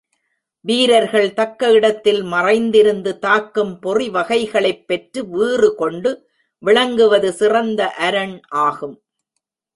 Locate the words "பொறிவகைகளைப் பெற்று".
3.81-5.25